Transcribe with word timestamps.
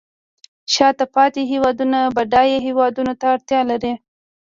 شاته 0.73 1.05
پاتې 1.15 1.41
هیوادونه 1.51 1.99
بډایه 2.15 2.57
هیوادونو 2.67 3.13
ته 3.19 3.25
اړتیا 3.35 3.61
لري 3.71 3.93